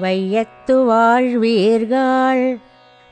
[0.00, 2.60] வையத்து வாழ்வீர்கள்.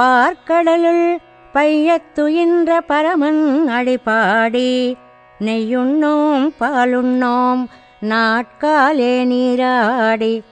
[0.00, 1.16] பார்க்கடலுள்
[1.54, 4.94] பையத்துயின்ற பரமன் அடிபாடி.
[5.40, 7.64] நெய்யுண்ணோம் பாலுண்ணோம்
[8.00, 10.42] நாட்காலே நீராடி.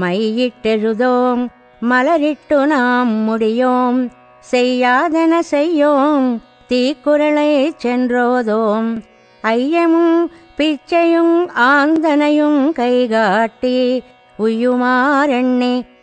[0.00, 1.46] மையிட்டெழுதோம்
[1.90, 4.10] மலரிட்டு நாம் முடியோம்.
[4.52, 9.02] செய்யாதன செய்யோம் தீக்குறளை சென்றோதோம்.
[9.42, 10.26] ஐயமும்
[10.56, 14.02] பிச்சையும் ஆந்தனையும் கைகாட்டி.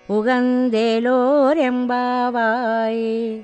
[0.10, 3.42] உகந்தேலோர் எம்பாவாய்.